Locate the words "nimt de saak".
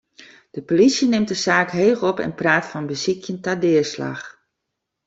1.07-1.71